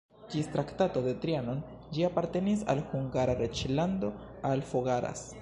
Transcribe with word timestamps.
Ĝis 0.33 0.47
Traktato 0.53 1.03
de 1.07 1.13
Trianon 1.25 1.61
ĝi 1.97 2.07
apartenis 2.07 2.65
al 2.75 2.83
Hungara 2.95 3.37
reĝlando, 3.45 4.13
al 4.53 4.69
Fogaras. 4.73 5.25